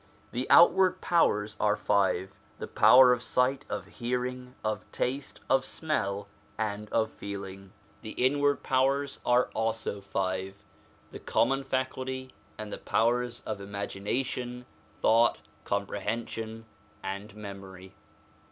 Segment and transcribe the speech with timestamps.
[0.31, 6.27] The outward powers are five: the power of sight, of hearing, of taste, of smell,
[6.57, 7.71] and of feeling.
[8.01, 10.55] The inner powers are also five:
[11.11, 14.65] the common faculty, and the powers of imagination,
[15.03, 16.65] thought, comprehension,
[17.03, 17.93] and memory.